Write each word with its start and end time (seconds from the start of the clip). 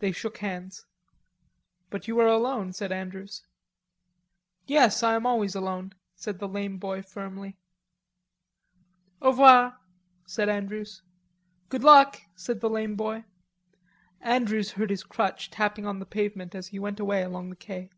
They 0.00 0.10
shook 0.10 0.38
hands. 0.38 0.84
"But 1.88 2.08
you 2.08 2.18
are 2.18 2.26
alone," 2.26 2.72
said 2.72 2.90
Andrews. 2.90 3.46
"Yes, 4.66 5.04
I 5.04 5.14
am 5.14 5.26
always 5.26 5.54
alone," 5.54 5.94
said 6.16 6.40
the 6.40 6.48
lame 6.48 6.76
boy 6.76 7.02
firmly. 7.02 7.50
He 7.50 9.22
held 9.22 9.22
out 9.22 9.22
his 9.22 9.22
hand 9.22 9.22
again. 9.22 9.22
"Au 9.22 9.30
revoir," 9.30 9.80
said 10.26 10.48
Andrews. 10.48 11.02
"Good 11.68 11.84
luck!" 11.84 12.18
said 12.34 12.60
the 12.60 12.68
lame 12.68 12.96
boy. 12.96 13.22
Andrews 14.20 14.72
heard 14.72 14.90
his 14.90 15.04
crutch 15.04 15.52
tapping 15.52 15.86
on 15.86 16.00
the 16.00 16.04
pavement 16.04 16.56
as 16.56 16.66
he 16.66 16.80
went 16.80 16.98
away 16.98 17.22
along 17.22 17.50
the 17.50 17.54
quai. 17.54 17.90